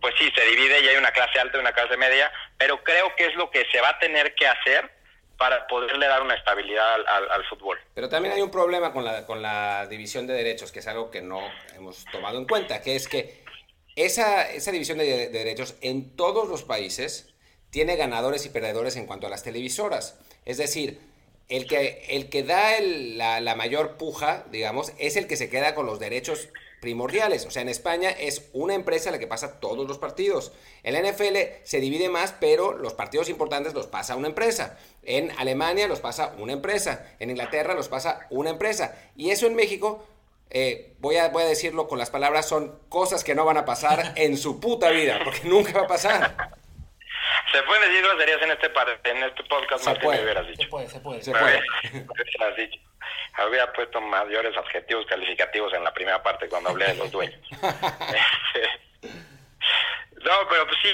[0.01, 3.15] pues sí, se divide y hay una clase alta y una clase media, pero creo
[3.17, 5.02] que es lo que se va a tener que hacer
[5.37, 7.79] para poderle dar una estabilidad al, fútbol.
[7.95, 11.11] Pero también hay un problema con la, con la división de derechos, que es algo
[11.11, 11.41] que no
[11.75, 13.43] hemos tomado en cuenta, que es que
[13.97, 17.35] esa, esa división de, de derechos en todos los países
[17.71, 20.19] tiene ganadores y perdedores en cuanto a las televisoras.
[20.45, 21.01] Es decir,
[21.49, 25.75] el que, el que da el, la, mayor puja, digamos, es el que se queda
[25.75, 26.49] con los derechos
[26.81, 27.47] primordiales.
[27.47, 30.53] O sea, en España es una empresa la que pasa todos los partidos.
[30.83, 34.79] En la NFL se divide más, pero los partidos importantes los pasa una empresa.
[35.05, 37.15] En Alemania los pasa una empresa.
[37.19, 38.97] En Inglaterra los pasa una empresa.
[39.17, 40.07] Y eso en México,
[40.51, 43.65] eh, voy, a, voy a decirlo con las palabras, son cosas que no van a
[43.65, 46.37] pasar en su puta vida, porque nunca va a pasar.
[47.51, 48.71] Se pueden decir groserías en este,
[49.11, 50.19] en este podcast, se más puede.
[50.19, 50.63] que me hubieras dicho.
[50.63, 51.23] Se puede, se puede.
[51.23, 51.59] Se puede.
[51.59, 52.81] has dicho.
[53.35, 57.41] Había puesto mayores adjetivos calificativos en la primera parte cuando hablé de los dueños.
[57.53, 57.71] no,
[60.49, 60.89] pero pues sí,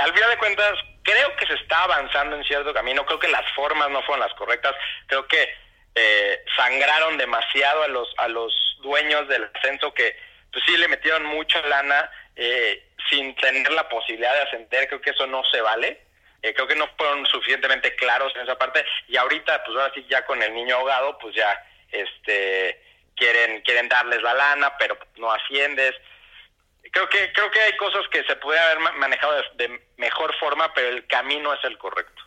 [0.00, 3.06] al final de cuentas, creo que se está avanzando en cierto camino.
[3.06, 4.74] Creo que las formas no fueron las correctas.
[5.06, 5.54] Creo que
[5.94, 8.52] eh, sangraron demasiado a los, a los
[8.82, 10.16] dueños del ascenso que
[10.52, 14.88] pues sí le metieron mucha lana eh, sin tener la posibilidad de ascender.
[14.88, 16.00] Creo que eso no se vale.
[16.42, 20.04] Eh, creo que no fueron suficientemente claros en esa parte y ahorita pues ahora sí
[20.10, 22.82] ya con el niño ahogado pues ya este
[23.16, 25.94] quieren quieren darles la lana pero no asciendes
[26.94, 30.88] creo que creo que hay cosas que se puede haber manejado de, mejor forma, pero
[30.88, 32.22] el camino es el correcto.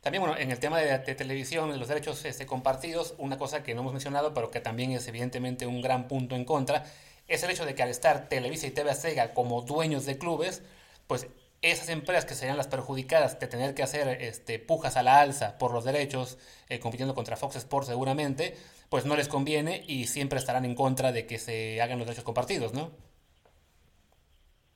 [0.00, 3.74] También, bueno, en el tema de, televisión, de los derechos este, compartidos, una cosa que
[3.74, 6.84] no hemos mencionado, pero que también es evidentemente un gran punto en contra,
[7.28, 10.62] es el hecho de que al estar Televisa y TV Azteca como dueños de clubes,
[11.06, 11.26] pues
[11.60, 15.58] esas empresas que serían las perjudicadas de tener que hacer este, pujas a la alza
[15.58, 16.38] por los derechos,
[16.68, 18.56] eh, compitiendo contra Fox Sports seguramente,
[18.88, 22.24] pues no les conviene y siempre estarán en contra de que se hagan los derechos
[22.24, 23.09] compartidos, ¿no?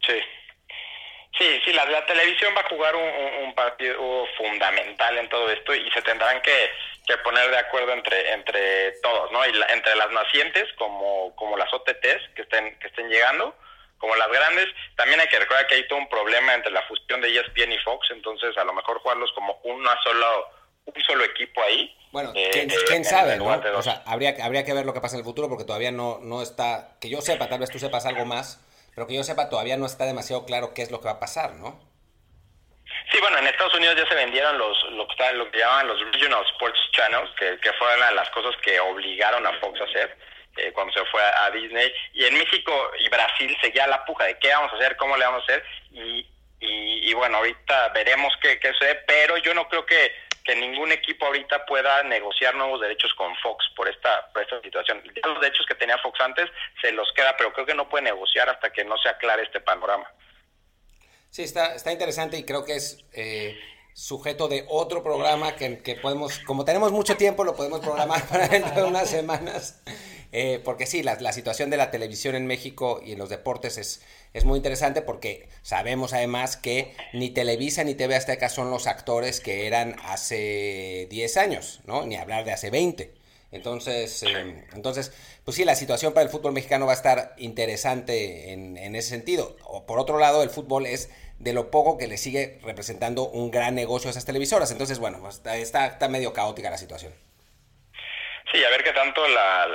[0.07, 0.21] Sí.
[1.39, 5.89] Sí, sí, la, la televisión va a jugar un, partido fundamental en todo esto y
[5.93, 6.71] se tendrán que,
[7.23, 9.45] poner de acuerdo entre entre todos, ¿no?
[9.47, 13.55] Y entre las nacientes como, como las OTTs que estén que estén llegando,
[13.99, 14.67] como las grandes.
[14.97, 17.79] También hay que recordar que hay todo un problema entre la fusión de ESPN y
[17.79, 20.49] Fox, entonces a lo mejor jugarlos como una solo
[20.87, 21.97] un solo equipo ahí.
[22.11, 22.71] Bueno, eh, quién,
[23.03, 23.47] eh, sabe, ¿no?
[23.77, 26.19] O sea, habría, habría que ver lo que pasa en el futuro porque todavía no,
[26.21, 28.64] no está, que yo sepa, tal vez tú sepas algo más
[28.95, 31.21] pero que yo sepa todavía no está demasiado claro qué es lo que va a
[31.21, 31.81] pasar, ¿no?
[33.11, 36.01] Sí, bueno, en Estados Unidos ya se vendieron los lo que, lo que llaman los
[36.13, 40.17] Regional Sports Channels, que, que fueron las cosas que obligaron a Fox a hacer
[40.57, 41.93] eh, cuando se fue a, Disney.
[42.13, 45.25] Y en México y Brasil seguía la puja de qué vamos a hacer, cómo le
[45.25, 45.65] vamos a hacer.
[45.93, 46.27] Y,
[46.61, 50.13] y, bueno, ahorita veremos qué, qué sucede, pero yo no creo que
[50.45, 55.03] que ningún equipo ahorita pueda negociar nuevos derechos con Fox por esta, por esta situación.
[55.25, 58.51] los derechos que tenía Fox antes se los queda, pero creo que no puede negociar
[58.51, 60.07] hasta que no se aclare este panorama.
[61.31, 63.59] Sí, está, está interesante y creo que es eh,
[63.95, 68.47] sujeto de otro programa que, que, podemos, como tenemos mucho tiempo, lo podemos programar para
[68.47, 69.83] dentro de unas semanas.
[70.31, 73.79] Eh, porque sí, la, la, situación de la televisión en México y en los deportes
[73.79, 74.05] es,
[74.35, 79.41] es muy interesante porque sabemos además que ni Televisa ni TV Azteca son los actores
[79.41, 82.05] que eran hace 10 años, ¿no?
[82.05, 83.15] Ni hablar de hace 20.
[83.53, 85.13] Entonces, eh, entonces,
[85.45, 89.11] pues sí, la situación para el fútbol mexicano va a estar interesante en, en, ese
[89.11, 89.57] sentido.
[89.63, 93.53] O por otro lado, el fútbol es de lo poco que le sigue representando un
[93.53, 94.73] gran negocio a esas televisoras.
[94.73, 97.13] Entonces, bueno, pues está, está medio caótica la situación.
[98.55, 99.67] Sí, a ver qué tanto la,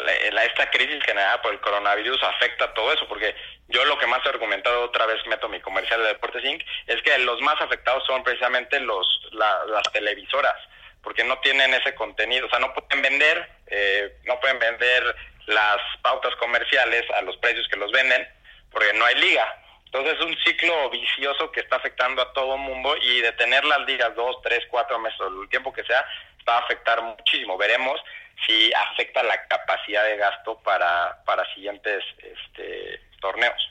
[0.45, 3.35] esta crisis generada por el coronavirus afecta todo eso, porque
[3.67, 7.01] yo lo que más he argumentado, otra vez meto mi comercial de Deportes Inc., es
[7.01, 10.55] que los más afectados son precisamente los las televisoras,
[11.03, 15.13] porque no tienen ese contenido, o sea, no pueden vender, eh, no pueden vender
[15.47, 18.25] las pautas comerciales a los precios que los venden,
[18.71, 19.61] porque no hay liga.
[19.87, 23.65] Entonces es un ciclo vicioso que está afectando a todo el mundo y de tener
[23.65, 26.05] las ligas dos, tres, cuatro meses, el tiempo que sea,
[26.47, 27.57] va a afectar muchísimo.
[27.57, 27.99] Veremos
[28.45, 33.69] si afecta la capacidad de gasto para, para siguientes este, torneos.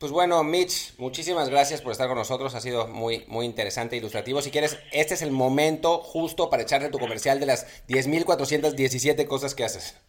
[0.00, 2.54] Pues bueno, Mitch, muchísimas gracias por estar con nosotros.
[2.54, 4.40] Ha sido muy, muy interesante e ilustrativo.
[4.40, 9.54] Si quieres, este es el momento justo para echarle tu comercial de las 10.417 cosas
[9.54, 10.00] que haces.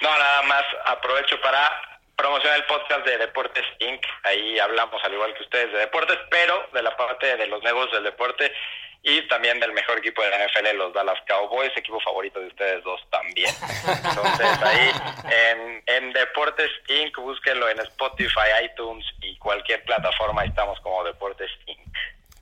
[0.00, 1.70] No, nada más aprovecho para
[2.16, 4.00] promocionar el podcast de Deportes Inc.
[4.22, 7.92] Ahí hablamos, al igual que ustedes, de deportes, pero de la parte de los negocios
[7.92, 8.52] del deporte
[9.02, 12.84] y también del mejor equipo de la NFL, los Dallas Cowboys, equipo favorito de ustedes
[12.84, 13.52] dos también.
[14.04, 14.90] Entonces ahí
[15.24, 17.16] en, en Deportes Inc.
[17.18, 21.96] búsquenlo en Spotify, iTunes y cualquier plataforma, estamos como Deportes Inc.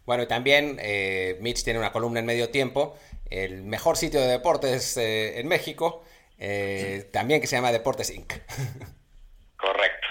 [0.05, 2.99] Bueno, y también eh, Mitch tiene una columna en medio tiempo,
[3.31, 6.05] el mejor sitio de deportes eh, en México,
[6.39, 8.33] eh, también que se llama Deportes Inc.
[9.57, 10.09] Correcto.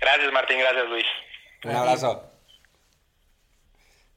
[0.00, 1.06] Gracias Martín, gracias Luis.
[1.64, 2.31] Un abrazo.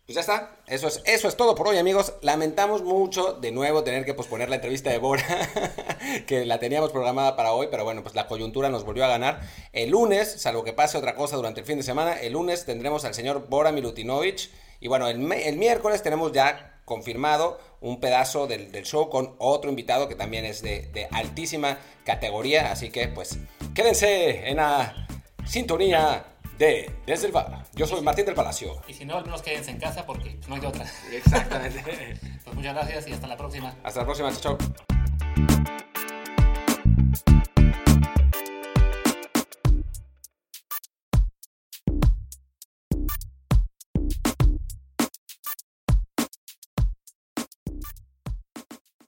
[0.05, 2.13] Pues ya está, eso es, eso es todo por hoy amigos.
[2.21, 5.25] Lamentamos mucho de nuevo tener que posponer la entrevista de Bora,
[6.27, 9.41] que la teníamos programada para hoy, pero bueno, pues la coyuntura nos volvió a ganar.
[9.73, 13.03] El lunes, salvo que pase otra cosa durante el fin de semana, el lunes tendremos
[13.03, 14.51] al señor Bora Milutinovich.
[14.79, 19.71] Y bueno, el, el miércoles tenemos ya confirmado un pedazo del, del, show con otro
[19.71, 22.71] invitado que también es de, de altísima categoría.
[22.71, 23.39] Así que pues
[23.73, 25.07] quédense en la
[25.47, 27.65] sintonía de Desde el Bar.
[27.73, 28.81] Yo soy Martín del Palacio.
[28.87, 30.85] Y si no, al menos quédense en casa porque no hay otra.
[31.11, 31.83] Exactamente.
[32.43, 33.75] pues muchas gracias y hasta la próxima.
[33.83, 34.57] Hasta la próxima, chao.